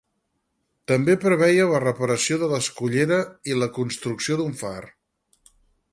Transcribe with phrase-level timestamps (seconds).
[0.91, 3.19] També preveia la reparació de l'escullera
[3.53, 4.77] i la construcció d'un far.